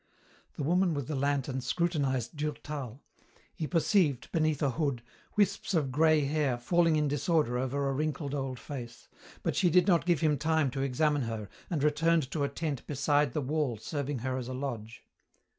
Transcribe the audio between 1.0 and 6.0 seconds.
the lantern scrutinized Durtal. He perceived, beneath a hood, wisps of